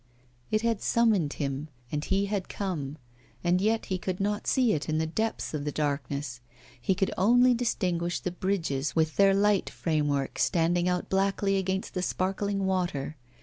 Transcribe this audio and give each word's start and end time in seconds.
It 0.49 0.63
had 0.63 0.81
summoned 0.81 1.33
him, 1.33 1.67
and 1.91 2.03
he 2.03 2.25
had 2.25 2.49
come, 2.49 2.97
and 3.43 3.61
yet 3.61 3.85
he 3.85 3.99
could 3.99 4.19
not 4.19 4.47
see 4.47 4.73
it 4.73 4.89
in 4.89 4.97
the 4.97 5.05
depths 5.05 5.53
of 5.53 5.63
the 5.63 5.71
darkness. 5.71 6.41
He 6.81 6.95
could 6.95 7.11
only 7.19 7.53
distinguish 7.53 8.19
the 8.19 8.31
bridges, 8.31 8.95
with 8.95 9.15
their 9.17 9.35
light 9.35 9.69
framework 9.69 10.39
standing 10.39 10.89
out 10.89 11.07
blackly 11.11 11.59
against 11.59 11.93
the 11.93 12.01
sparkling 12.01 12.65
water. 12.65 13.15